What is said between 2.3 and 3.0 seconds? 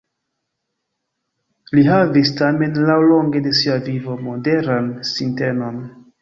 tamen